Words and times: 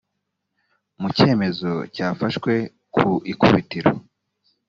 mu 0.99 1.07
cyemezo 1.17 1.71
yafashe 1.97 2.37
ku 2.93 3.05
ikubitiro 3.31 3.91